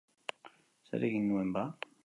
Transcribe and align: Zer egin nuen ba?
Zer 0.87 1.05
egin 1.11 1.29
nuen 1.33 1.55
ba? 1.61 1.67